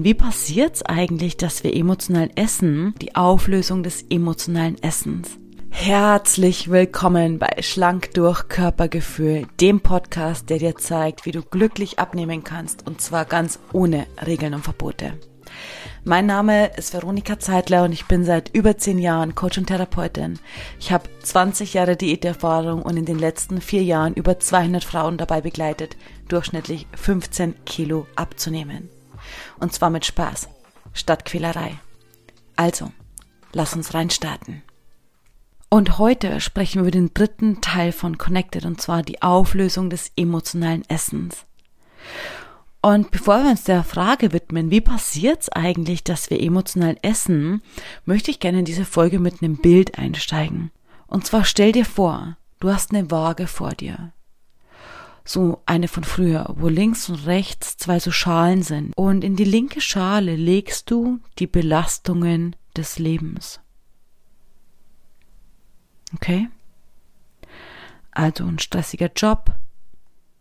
[0.00, 2.94] Wie passiert es eigentlich, dass wir emotional essen?
[3.02, 5.40] Die Auflösung des emotionalen Essens.
[5.70, 12.44] Herzlich willkommen bei Schlank durch Körpergefühl, dem Podcast, der dir zeigt, wie du glücklich abnehmen
[12.44, 15.14] kannst und zwar ganz ohne Regeln und Verbote.
[16.04, 20.38] Mein Name ist Veronika Zeitler und ich bin seit über zehn Jahren Coach und Therapeutin.
[20.78, 25.40] Ich habe 20 Jahre Diäterfahrung und in den letzten vier Jahren über 200 Frauen dabei
[25.40, 25.96] begleitet,
[26.28, 28.90] durchschnittlich 15 Kilo abzunehmen.
[29.60, 30.48] Und zwar mit Spaß,
[30.92, 31.78] statt Quälerei.
[32.56, 32.92] Also,
[33.52, 34.62] lass uns reinstarten.
[35.70, 40.12] Und heute sprechen wir über den dritten Teil von Connected, und zwar die Auflösung des
[40.16, 41.44] emotionalen Essens.
[42.80, 47.60] Und bevor wir uns der Frage widmen, wie passiert es eigentlich, dass wir emotional essen,
[48.06, 50.70] möchte ich gerne in diese Folge mit einem Bild einsteigen.
[51.06, 54.12] Und zwar stell dir vor, du hast eine Waage vor dir
[55.28, 58.94] so eine von früher, wo links und rechts zwei so Schalen sind.
[58.96, 63.60] Und in die linke Schale legst du die Belastungen des Lebens.
[66.14, 66.48] Okay?
[68.10, 69.52] Also ein stressiger Job,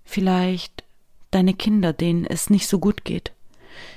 [0.05, 0.85] vielleicht
[1.31, 3.33] deine Kinder, denen es nicht so gut geht,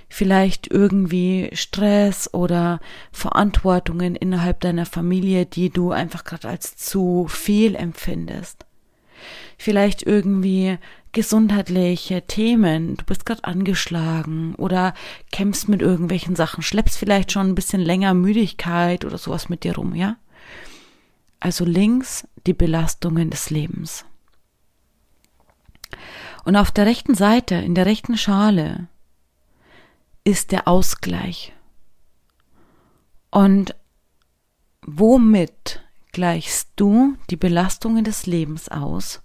[0.09, 2.81] vielleicht irgendwie Stress oder
[3.13, 8.67] Verantwortungen innerhalb deiner Familie, die du einfach gerade als zu viel empfindest
[9.61, 10.79] vielleicht irgendwie
[11.13, 14.95] gesundheitliche Themen, du bist gerade angeschlagen oder
[15.33, 19.75] kämpfst mit irgendwelchen Sachen, schleppst vielleicht schon ein bisschen länger Müdigkeit oder sowas mit dir
[19.77, 20.17] rum, ja?
[21.41, 24.07] Also links die Belastungen des Lebens.
[26.45, 28.89] Und auf der rechten Seite, in der rechten Schale,
[30.25, 31.53] ist der Ausgleich.
[33.31, 33.75] Und
[34.87, 39.21] womit gleichst du die Belastungen des Lebens aus,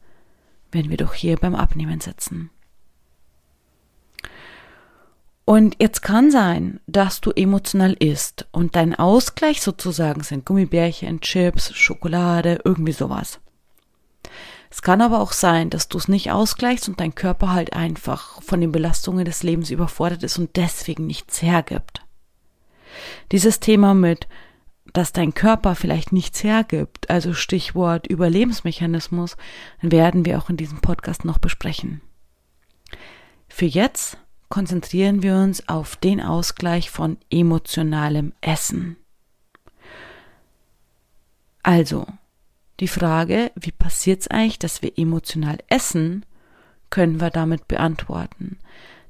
[0.76, 2.52] wenn wir doch hier beim Abnehmen sitzen.
[5.46, 11.74] Und jetzt kann sein, dass du emotional isst und dein Ausgleich sozusagen sind Gummibärchen, Chips,
[11.76, 13.40] Schokolade, irgendwie sowas.
[14.72, 18.42] Es kann aber auch sein, dass du es nicht ausgleichst und dein Körper halt einfach
[18.42, 22.02] von den Belastungen des Lebens überfordert ist und deswegen nichts hergibt.
[23.32, 24.28] Dieses Thema mit
[24.96, 29.36] dass dein Körper vielleicht nichts hergibt, also Stichwort Überlebensmechanismus,
[29.82, 32.00] werden wir auch in diesem Podcast noch besprechen.
[33.50, 34.18] Für jetzt
[34.48, 38.96] konzentrieren wir uns auf den Ausgleich von emotionalem Essen.
[41.62, 42.08] Also,
[42.80, 46.26] die Frage, wie passiert es eigentlich, dass wir emotional essen,
[46.90, 48.60] können wir damit beantworten,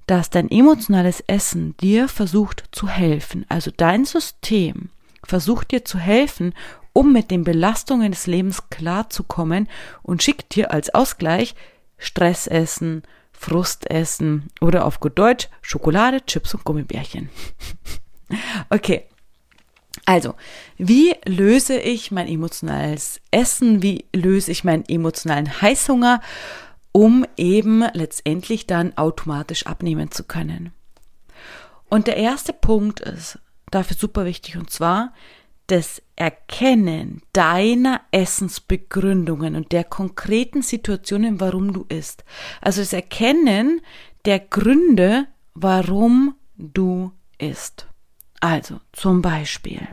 [0.08, 4.90] dass dein emotionales Essen dir versucht zu helfen, also dein System
[5.26, 6.54] versucht dir zu helfen,
[6.94, 9.68] um mit den Belastungen des Lebens klarzukommen
[10.02, 11.56] und schickt dir als Ausgleich
[11.98, 13.04] Stressessen,
[13.34, 17.30] Frustessen oder auf gut Deutsch Schokolade, Chips und Gummibärchen.
[18.70, 19.04] okay.
[20.06, 20.36] Also,
[20.78, 23.82] wie löse ich mein emotionales Essen?
[23.82, 26.22] Wie löse ich meinen emotionalen Heißhunger,
[26.92, 30.74] um eben letztendlich dann automatisch abnehmen zu können?
[31.90, 33.40] Und der erste Punkt ist,
[33.72, 35.14] dafür super wichtig und zwar
[35.68, 42.24] das Erkennen deiner Essensbegründungen und der konkreten Situationen, warum du isst.
[42.62, 43.82] Also das Erkennen
[44.26, 47.88] der Gründe, warum du isst.
[48.40, 49.88] Also zum Beispiel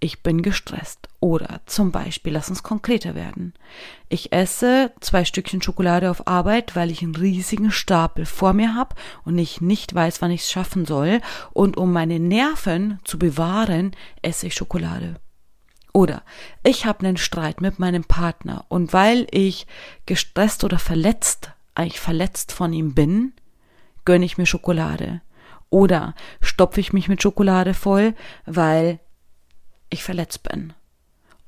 [0.00, 1.08] ich bin gestresst.
[1.20, 3.54] Oder zum Beispiel, lass uns konkreter werden.
[4.08, 8.94] Ich esse zwei Stückchen Schokolade auf Arbeit, weil ich einen riesigen Stapel vor mir habe
[9.24, 11.20] und ich nicht weiß, wann ich es schaffen soll.
[11.52, 13.92] Und um meine Nerven zu bewahren,
[14.22, 15.16] esse ich Schokolade.
[15.92, 16.22] Oder
[16.62, 19.66] ich habe einen Streit mit meinem Partner und weil ich
[20.06, 23.32] gestresst oder verletzt, eigentlich verletzt von ihm bin,
[24.04, 25.22] gönne ich mir Schokolade.
[25.70, 28.14] Oder stopfe ich mich mit Schokolade voll,
[28.46, 29.00] weil
[29.90, 30.72] ich verletzt bin.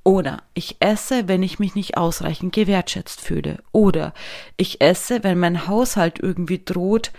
[0.03, 3.63] Oder ich esse, wenn ich mich nicht ausreichend gewertschätzt fühle.
[3.71, 4.15] Oder
[4.57, 7.13] ich esse, wenn mein Haushalt irgendwie droht,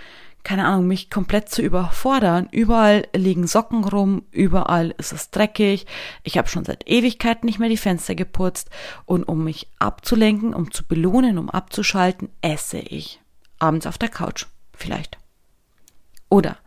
[0.44, 2.48] keine Ahnung, mich komplett zu überfordern.
[2.52, 5.86] Überall liegen Socken rum, überall ist es dreckig.
[6.24, 8.70] Ich habe schon seit Ewigkeiten nicht mehr die Fenster geputzt.
[9.06, 13.22] Und um mich abzulenken, um zu belohnen, um abzuschalten, esse ich.
[13.60, 14.48] Abends auf der Couch.
[14.74, 15.20] Vielleicht.
[16.30, 16.58] Oder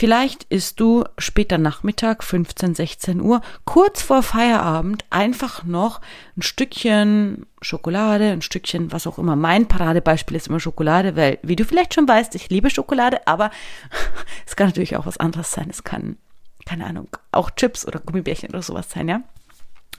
[0.00, 6.00] Vielleicht isst du später Nachmittag, 15, 16 Uhr, kurz vor Feierabend einfach noch
[6.38, 9.36] ein Stückchen Schokolade, ein Stückchen, was auch immer.
[9.36, 13.50] Mein Paradebeispiel ist immer Schokolade, weil, wie du vielleicht schon weißt, ich liebe Schokolade, aber
[14.46, 15.68] es kann natürlich auch was anderes sein.
[15.68, 16.16] Es kann,
[16.64, 19.20] keine Ahnung, auch Chips oder Gummibärchen oder sowas sein, ja?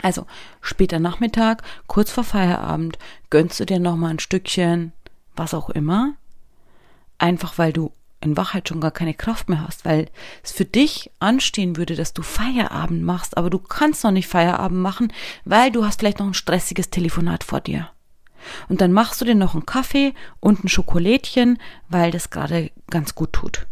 [0.02, 0.26] Also,
[0.62, 2.98] später Nachmittag, kurz vor Feierabend,
[3.30, 4.94] gönnst du dir nochmal ein Stückchen,
[5.36, 6.16] was auch immer.
[7.20, 10.10] Einfach weil du in Wahrheit schon gar keine Kraft mehr hast, weil
[10.44, 14.80] es für dich anstehen würde, dass du Feierabend machst, aber du kannst noch nicht Feierabend
[14.80, 15.12] machen,
[15.44, 17.90] weil du hast vielleicht noch ein stressiges Telefonat vor dir.
[18.70, 21.60] Und dann machst du dir noch einen Kaffee und ein Schokolädchen,
[21.90, 23.68] weil das gerade ganz gut tut.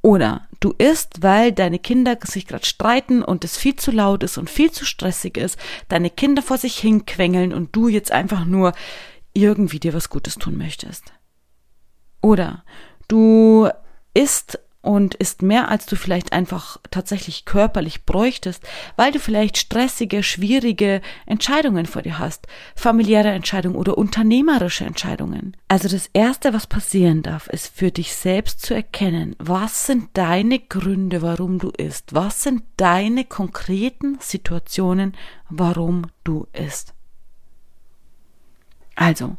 [0.00, 4.38] Oder du isst, weil deine Kinder sich gerade streiten und es viel zu laut ist
[4.38, 5.58] und viel zu stressig ist,
[5.88, 8.72] deine Kinder vor sich hinquengeln und du jetzt einfach nur
[9.32, 11.12] irgendwie dir was Gutes tun möchtest.
[12.20, 12.64] Oder
[13.08, 13.68] du
[14.14, 18.62] isst und ist mehr, als du vielleicht einfach tatsächlich körperlich bräuchtest,
[18.96, 22.46] weil du vielleicht stressige, schwierige Entscheidungen vor dir hast,
[22.76, 25.56] familiäre Entscheidungen oder unternehmerische Entscheidungen.
[25.66, 30.58] Also das Erste, was passieren darf, ist für dich selbst zu erkennen, was sind deine
[30.58, 35.16] Gründe, warum du isst, was sind deine konkreten Situationen,
[35.50, 36.94] warum du isst.
[38.94, 39.36] Also,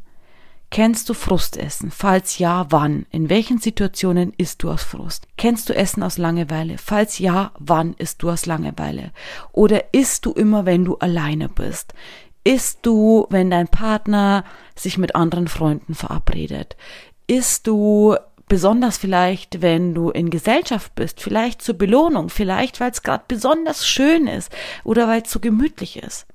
[0.72, 1.90] Kennst du Frustessen?
[1.90, 3.08] Falls ja, wann?
[3.10, 5.28] In welchen Situationen isst du aus Frust?
[5.36, 6.78] Kennst du Essen aus Langeweile?
[6.78, 9.12] Falls ja, wann isst du aus Langeweile?
[9.52, 11.96] Oder isst du immer, wenn du alleine bist?
[12.44, 14.44] Isst du, wenn dein Partner
[14.76, 16.78] sich mit anderen Freunden verabredet?
[17.26, 18.16] Isst du
[18.48, 23.88] besonders vielleicht, wenn du in Gesellschaft bist, vielleicht zur Belohnung, vielleicht weil es gerade besonders
[23.88, 24.52] schön ist
[24.84, 26.28] oder weil es so gemütlich ist?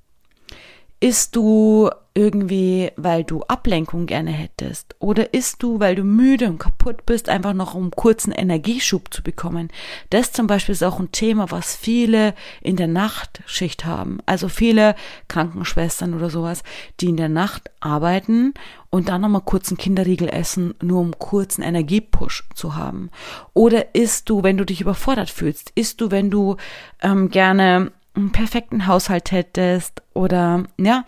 [1.00, 4.94] Isst du irgendwie, weil du Ablenkung gerne hättest?
[5.00, 9.22] Oder isst du, weil du müde und kaputt bist, einfach noch um kurzen Energieschub zu
[9.22, 9.68] bekommen?
[10.10, 14.18] Das zum Beispiel ist auch ein Thema, was viele in der Nachtschicht haben.
[14.26, 14.94] Also viele
[15.26, 16.62] Krankenschwestern oder sowas,
[17.00, 18.54] die in der Nacht arbeiten
[18.90, 23.10] und dann nochmal kurzen Kinderriegel essen, nur um kurzen Energiepush zu haben.
[23.54, 25.72] Oder isst du, wenn du dich überfordert fühlst?
[25.74, 26.56] Isst du, wenn du
[27.02, 31.04] ähm, gerne einen perfekten Haushalt hättest oder ja,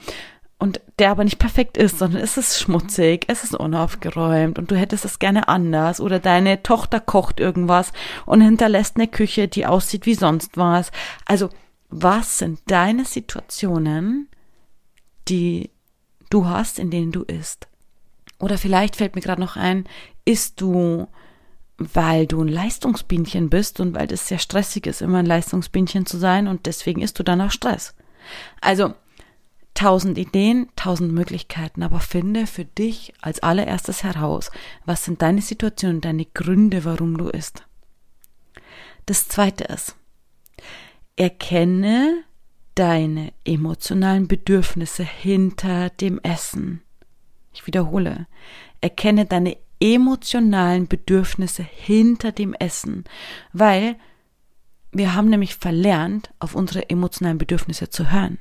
[0.58, 4.76] und der aber nicht perfekt ist, sondern es ist schmutzig, es ist unaufgeräumt und du
[4.76, 7.92] hättest es gerne anders oder deine Tochter kocht irgendwas
[8.24, 10.90] und hinterlässt eine Küche, die aussieht wie sonst was.
[11.26, 11.50] Also,
[11.88, 14.28] was sind deine Situationen,
[15.28, 15.70] die
[16.30, 17.68] du hast, in denen du isst?
[18.40, 19.84] Oder vielleicht fällt mir gerade noch ein,
[20.24, 21.06] isst du
[21.78, 26.16] weil du ein Leistungsbienchen bist und weil es sehr stressig ist, immer ein Leistungsbienchen zu
[26.16, 27.94] sein und deswegen isst du dann auch Stress.
[28.60, 28.94] Also
[29.74, 34.50] tausend Ideen, tausend Möglichkeiten, aber finde für dich als allererstes heraus,
[34.84, 37.64] was sind deine Situationen, deine Gründe, warum du isst.
[39.04, 39.94] Das zweite ist,
[41.16, 42.24] erkenne
[42.74, 46.82] deine emotionalen Bedürfnisse hinter dem Essen.
[47.52, 48.26] Ich wiederhole,
[48.80, 53.04] erkenne deine emotionalen Bedürfnisse hinter dem Essen,
[53.52, 53.96] weil
[54.92, 58.38] wir haben nämlich verlernt, auf unsere emotionalen Bedürfnisse zu hören.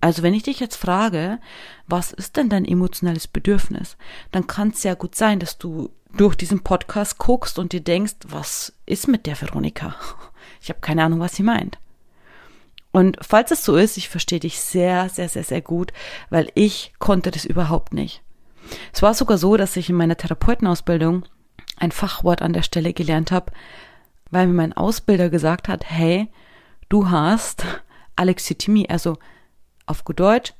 [0.00, 1.38] Also wenn ich dich jetzt frage,
[1.86, 3.96] was ist denn dein emotionales Bedürfnis,
[4.32, 8.14] dann kann es ja gut sein, dass du durch diesen Podcast guckst und dir denkst,
[8.26, 9.94] was ist mit der Veronika?
[10.60, 11.78] Ich habe keine Ahnung, was sie meint.
[12.92, 15.92] Und falls es so ist, ich verstehe dich sehr, sehr, sehr, sehr gut,
[16.30, 18.22] weil ich konnte das überhaupt nicht.
[18.92, 21.24] Es war sogar so, dass ich in meiner Therapeutenausbildung
[21.76, 23.52] ein Fachwort an der Stelle gelernt habe,
[24.30, 26.28] weil mir mein Ausbilder gesagt hat, hey,
[26.88, 27.64] du hast
[28.16, 29.18] Alexithymie, also
[29.86, 30.54] auf gut Deutsch,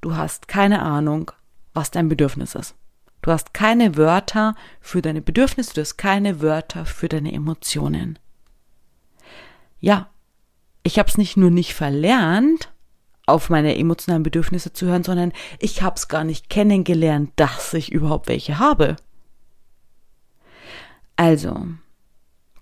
[0.00, 1.32] du hast keine Ahnung,
[1.74, 2.74] was dein Bedürfnis ist.
[3.22, 8.18] Du hast keine Wörter für deine Bedürfnisse, du hast keine Wörter für deine Emotionen.
[9.80, 10.08] Ja,
[10.82, 12.72] ich habe es nicht nur nicht verlernt,
[13.28, 17.92] auf meine emotionalen Bedürfnisse zu hören, sondern ich habe es gar nicht kennengelernt, dass ich
[17.92, 18.96] überhaupt welche habe.
[21.16, 21.66] Also,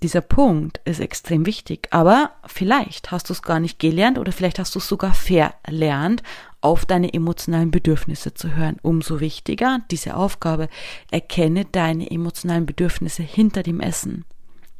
[0.02, 4.58] dieser Punkt ist extrem wichtig, aber vielleicht hast du es gar nicht gelernt oder vielleicht
[4.58, 6.22] hast du es sogar verlernt,
[6.60, 8.76] auf deine emotionalen Bedürfnisse zu hören.
[8.82, 10.68] Umso wichtiger diese Aufgabe,
[11.10, 14.24] erkenne deine emotionalen Bedürfnisse hinter dem Essen.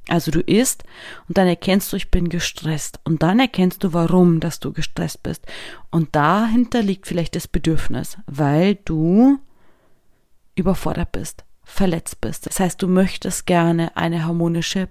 [0.08, 0.84] Also du isst
[1.28, 3.00] und dann erkennst du, ich bin gestresst.
[3.04, 5.44] Und dann erkennst du, warum, dass du gestresst bist.
[5.90, 9.38] Und dahinter liegt vielleicht das Bedürfnis, weil du
[10.54, 12.46] überfordert bist, verletzt bist.
[12.46, 14.88] Das heißt, du möchtest gerne eine harmonische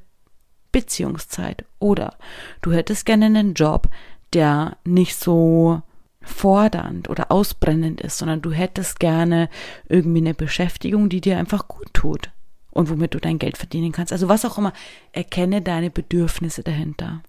[0.72, 2.18] Beziehungszeit oder
[2.62, 3.88] du hättest gerne einen Job,
[4.34, 5.82] der nicht so
[6.22, 9.48] fordernd oder ausbrennend ist, sondern du hättest gerne
[9.88, 12.32] irgendwie eine Beschäftigung, die dir einfach gut tut
[12.76, 14.12] und womit du dein Geld verdienen kannst.
[14.12, 14.74] Also was auch immer,
[15.14, 17.24] erkenne deine Bedürfnisse dahinter.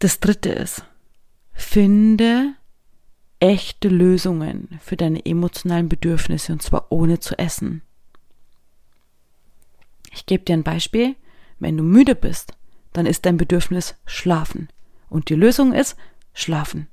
[0.00, 0.84] Das dritte ist,
[1.52, 2.54] finde
[3.40, 7.82] echte Lösungen für deine emotionalen Bedürfnisse und zwar ohne zu essen.
[10.12, 11.14] Ich gebe dir ein Beispiel.
[11.60, 12.54] Wenn du müde bist,
[12.92, 14.68] dann ist dein Bedürfnis schlafen.
[15.08, 15.96] Und die Lösung ist
[16.34, 16.88] schlafen.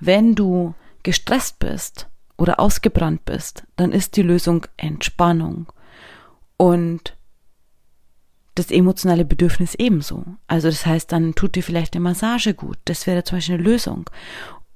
[0.00, 5.72] Wenn du gestresst bist oder ausgebrannt bist, dann ist die Lösung Entspannung.
[6.56, 7.16] Und
[8.54, 10.24] das emotionale Bedürfnis ebenso.
[10.46, 12.78] Also das heißt, dann tut dir vielleicht eine Massage gut.
[12.86, 14.08] Das wäre zum Beispiel eine Lösung.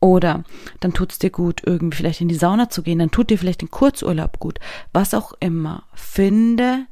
[0.00, 0.44] Oder
[0.80, 3.38] dann tut es dir gut, irgendwie vielleicht in die Sauna zu gehen, dann tut dir
[3.38, 4.58] vielleicht ein Kurzurlaub gut.
[4.92, 5.84] Was auch immer.
[5.94, 6.86] Finde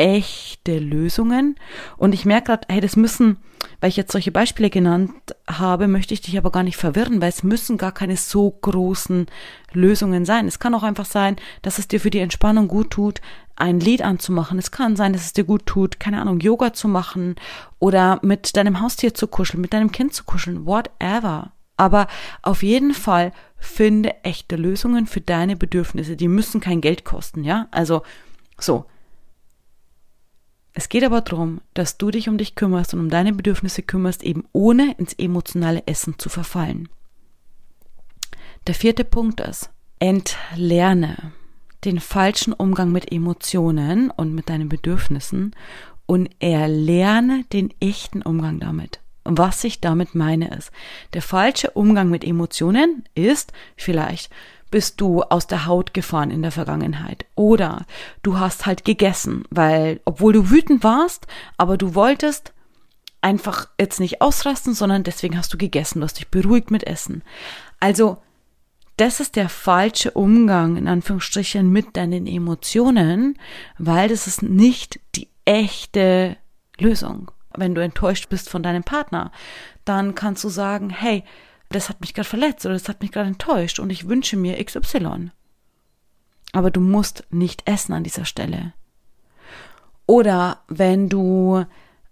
[0.00, 1.56] echte Lösungen.
[1.98, 3.36] Und ich merke gerade, hey, das müssen,
[3.80, 5.12] weil ich jetzt solche Beispiele genannt
[5.46, 9.26] habe, möchte ich dich aber gar nicht verwirren, weil es müssen gar keine so großen
[9.74, 10.48] Lösungen sein.
[10.48, 13.20] Es kann auch einfach sein, dass es dir für die Entspannung gut tut,
[13.56, 14.58] ein Lied anzumachen.
[14.58, 17.36] Es kann sein, dass es dir gut tut, keine Ahnung, Yoga zu machen
[17.78, 21.52] oder mit deinem Haustier zu kuscheln, mit deinem Kind zu kuscheln, whatever.
[21.76, 22.06] Aber
[22.40, 26.16] auf jeden Fall finde echte Lösungen für deine Bedürfnisse.
[26.16, 27.68] Die müssen kein Geld kosten, ja?
[27.70, 28.02] Also,
[28.58, 28.86] so.
[30.72, 34.22] Es geht aber darum, dass du dich um dich kümmerst und um deine Bedürfnisse kümmerst,
[34.22, 36.88] eben ohne ins emotionale Essen zu verfallen.
[38.66, 41.32] Der vierte Punkt ist, entlerne
[41.84, 45.54] den falschen Umgang mit Emotionen und mit deinen Bedürfnissen
[46.06, 49.00] und erlerne den echten Umgang damit.
[49.24, 50.72] Was ich damit meine ist,
[51.14, 54.30] der falsche Umgang mit Emotionen ist vielleicht
[54.70, 57.26] bist du aus der Haut gefahren in der Vergangenheit.
[57.34, 57.86] Oder
[58.22, 62.52] du hast halt gegessen, weil, obwohl du wütend warst, aber du wolltest
[63.20, 67.22] einfach jetzt nicht ausrasten, sondern deswegen hast du gegessen, du hast dich beruhigt mit Essen.
[67.78, 68.18] Also,
[68.96, 73.38] das ist der falsche Umgang, in Anführungsstrichen, mit deinen Emotionen,
[73.78, 76.36] weil das ist nicht die echte
[76.78, 77.30] Lösung.
[77.56, 79.32] Wenn du enttäuscht bist von deinem Partner,
[79.84, 81.24] dann kannst du sagen, hey,
[81.70, 84.62] das hat mich gerade verletzt oder das hat mich gerade enttäuscht und ich wünsche mir
[84.62, 85.30] XY.
[86.52, 88.72] Aber du musst nicht essen an dieser Stelle.
[90.06, 91.64] Oder wenn du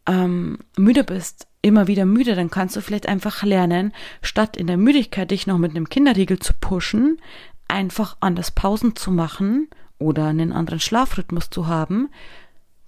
[0.07, 4.77] ähm, müde bist, immer wieder müde, dann kannst du vielleicht einfach lernen, statt in der
[4.77, 7.21] Müdigkeit dich noch mit einem Kinderriegel zu pushen,
[7.67, 12.11] einfach anders Pausen zu machen oder einen anderen Schlafrhythmus zu haben,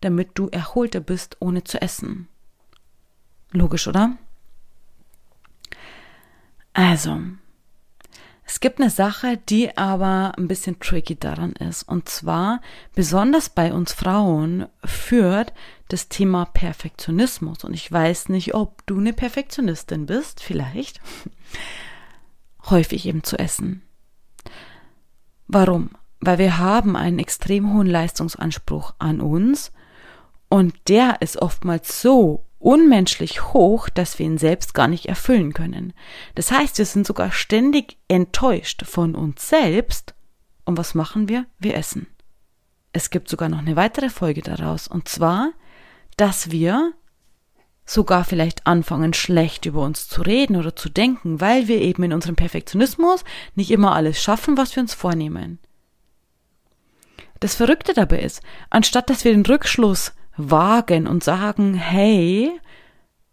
[0.01, 2.29] damit du erholter bist, ohne zu essen.
[3.51, 4.17] Logisch, oder?
[6.73, 7.19] Also,
[8.45, 11.85] es gibt eine Sache, die aber ein bisschen tricky daran ist.
[11.85, 12.61] Und zwar,
[12.97, 15.53] besonders bei uns Frauen, führt
[15.89, 17.63] das Thema Perfektionismus.
[17.63, 21.01] Und ich weiß nicht, ob du eine Perfektionistin bist, vielleicht,
[22.71, 23.83] häufig eben zu essen.
[25.47, 25.91] Warum?
[26.19, 29.71] Weil wir haben einen extrem hohen Leistungsanspruch an uns
[30.49, 35.93] und der ist oftmals so unmenschlich hoch, dass wir ihn selbst gar nicht erfüllen können.
[36.37, 40.15] Das heißt, wir sind sogar ständig enttäuscht von uns selbst.
[40.65, 41.47] Und was machen wir?
[41.59, 42.07] Wir essen.
[42.93, 45.53] Es gibt sogar noch eine weitere Folge daraus, und zwar,
[46.17, 46.93] dass wir
[47.87, 52.13] sogar vielleicht anfangen, schlecht über uns zu reden oder zu denken, weil wir eben in
[52.13, 53.25] unserem Perfektionismus
[53.55, 55.59] nicht immer alles schaffen, was wir uns vornehmen.
[57.41, 60.13] Das Verrückte dabei ist, anstatt dass wir den Rückschluss
[60.49, 62.59] wagen und sagen, hey,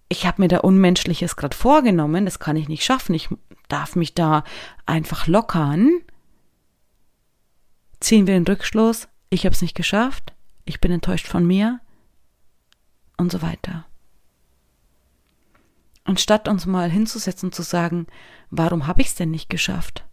[0.10, 3.30] ich habe mir da Unmenschliches gerade vorgenommen, das kann ich nicht schaffen, ich
[3.68, 4.44] darf mich da
[4.86, 6.02] einfach lockern,
[8.00, 10.34] ziehen wir den Rückschluss, ich habe es nicht geschafft,
[10.66, 11.80] ich bin enttäuscht von mir
[13.18, 13.86] und so weiter.
[16.04, 18.08] Anstatt uns mal hinzusetzen und zu sagen,
[18.50, 20.06] warum habe ich es denn nicht geschafft?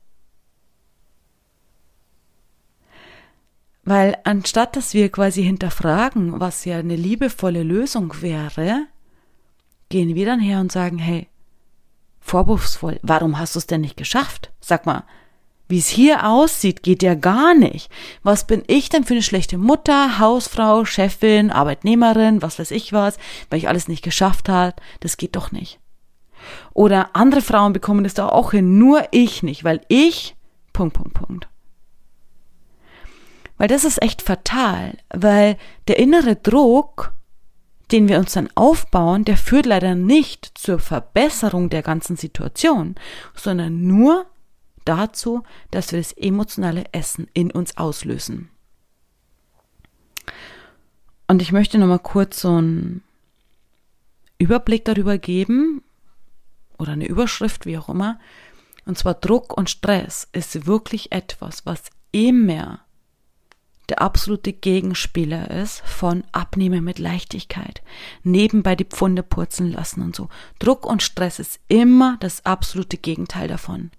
[3.84, 8.86] Weil anstatt dass wir quasi hinterfragen, was ja eine liebevolle Lösung wäre,
[9.90, 11.28] gehen wir dann her und sagen, hey,
[12.20, 14.50] vorwurfsvoll, warum hast du es denn nicht geschafft?
[14.60, 15.04] Sag mal,
[15.68, 17.90] wie es hier aussieht, geht ja gar nicht.
[18.22, 23.18] Was bin ich denn für eine schlechte Mutter, Hausfrau, Chefin, Arbeitnehmerin, was weiß ich was,
[23.50, 24.80] weil ich alles nicht geschafft hat?
[25.00, 25.78] Das geht doch nicht.
[26.74, 30.36] Oder andere Frauen bekommen das doch auch hin, nur ich nicht, weil ich,
[30.72, 31.48] Punkt, Punkt, Punkt.
[33.56, 35.56] Weil das ist echt fatal, weil
[35.86, 37.12] der innere Druck,
[37.92, 42.96] den wir uns dann aufbauen, der führt leider nicht zur Verbesserung der ganzen Situation,
[43.34, 44.26] sondern nur
[44.84, 48.50] dazu, dass wir das emotionale Essen in uns auslösen.
[51.26, 53.02] Und ich möchte nochmal kurz so einen
[54.38, 55.82] Überblick darüber geben
[56.78, 58.18] oder eine Überschrift, wie auch immer.
[58.84, 62.83] Und zwar Druck und Stress ist wirklich etwas, was immer
[63.88, 67.82] der absolute Gegenspieler ist von Abnehmen mit Leichtigkeit,
[68.22, 70.28] nebenbei die Pfunde purzeln lassen und so.
[70.58, 73.90] Druck und Stress ist immer das absolute Gegenteil davon.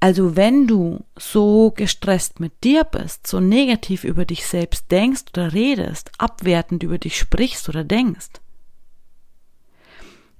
[0.00, 5.52] Also wenn du so gestresst mit dir bist, so negativ über dich selbst denkst oder
[5.52, 8.40] redest, abwertend über dich sprichst oder denkst,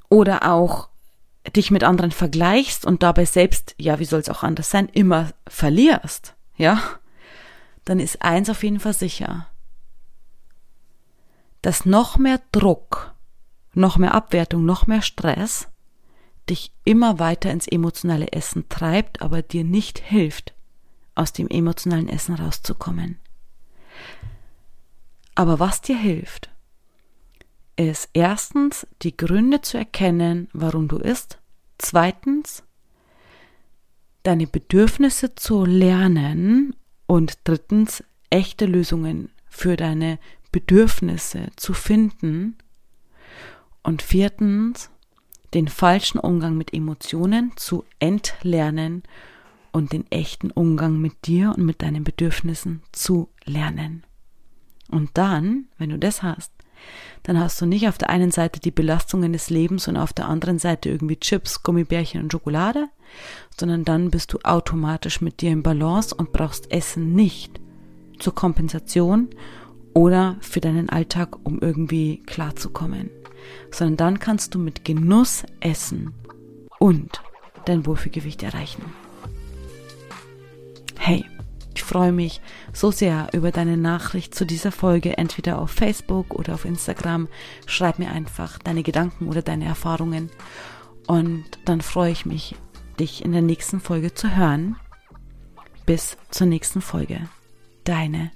[0.09, 0.89] oder auch
[1.57, 5.31] dich mit anderen vergleichst und dabei selbst, ja, wie soll es auch anders sein, immer
[5.47, 6.83] verlierst, ja,
[7.85, 9.47] dann ist eins auf jeden Fall sicher.
[11.63, 13.15] Dass noch mehr Druck,
[13.73, 15.69] noch mehr Abwertung, noch mehr Stress
[16.51, 20.55] dich immer weiter ins emotionale Essen treibt, aber dir nicht hilft,
[21.15, 23.19] aus dem emotionalen Essen rauszukommen.
[25.35, 26.51] Aber was dir hilft,
[27.77, 31.39] ist erstens die Gründe zu erkennen, warum du isst,
[31.79, 32.65] zweitens
[34.23, 36.75] deine Bedürfnisse zu lernen
[37.07, 40.19] und drittens echte Lösungen für deine
[40.53, 42.57] Bedürfnisse zu finden
[43.83, 44.91] und viertens
[45.55, 49.03] den falschen Umgang mit Emotionen zu entlernen
[49.73, 54.05] und den echten Umgang mit dir und mit deinen Bedürfnissen zu lernen.
[54.91, 56.53] Und dann, wenn du das hast,
[57.23, 60.29] dann hast du nicht auf der einen Seite die Belastungen des Lebens und auf der
[60.29, 62.89] anderen Seite irgendwie Chips, Gummibärchen und Schokolade,
[63.59, 67.61] sondern dann bist du automatisch mit dir im Balance und brauchst Essen nicht
[68.19, 69.29] zur Kompensation
[69.95, 73.11] oder für deinen Alltag, um irgendwie klarzukommen
[73.71, 76.15] sondern dann kannst du mit Genuss essen
[76.79, 77.23] und
[77.65, 78.83] dein Wohlfühlgewicht erreichen.
[80.99, 81.25] Hey,
[81.79, 82.41] ich freue mich
[82.73, 87.29] so sehr über deine Nachricht zu dieser Folge, entweder auf Facebook oder auf Instagram.
[87.67, 90.29] Schreib mir einfach deine Gedanken oder deine Erfahrungen
[91.07, 92.57] und dann freue ich mich,
[92.99, 94.75] dich in der nächsten Folge zu hören.
[95.87, 97.29] Bis zur nächsten Folge.
[97.85, 98.33] Deine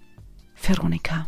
[0.55, 1.27] Veronika.